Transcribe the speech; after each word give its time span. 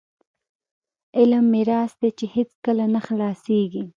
علم 1.17 1.43
میراث 1.53 1.91
دی 2.01 2.09
چې 2.17 2.25
هیڅکله 2.35 2.85
نه 2.93 3.01
خلاصیږي. 3.07 3.83